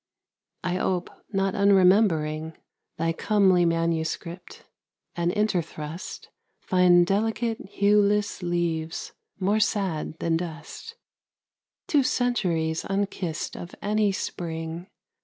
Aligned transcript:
I 0.63 0.79
ope, 0.79 1.11
not 1.31 1.53
unremembering, 1.53 2.57
Thy 2.97 3.13
comely 3.13 3.65
manuscript, 3.65 4.65
and, 5.15 5.31
interthrust, 5.31 6.29
Find 6.59 7.05
delicate 7.05 7.59
hueless 7.73 8.41
leaves 8.41 9.13
more 9.39 9.59
sad 9.59 10.17
than 10.17 10.37
dust, 10.37 10.95
Two 11.85 12.01
centuries 12.01 12.83
unkissed 12.83 13.55
of 13.55 13.75
any 13.83 14.11
spring. 14.11 14.87